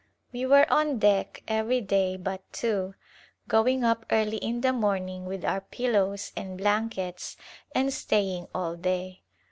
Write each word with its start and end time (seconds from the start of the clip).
We 0.33 0.47
were 0.47 0.65
on 0.73 0.97
deck 0.97 1.43
every 1.47 1.79
day 1.79 2.17
but 2.17 2.41
two, 2.51 2.95
going 3.47 3.83
up 3.83 4.03
early 4.09 4.37
in 4.37 4.61
the 4.61 4.73
morning 4.73 5.25
with 5.27 5.45
our 5.45 5.61
pillows 5.61 6.31
and 6.35 6.57
blankets 6.57 7.37
and 7.75 7.93
staying 7.93 8.47
all 8.51 8.75
day. 8.77 9.21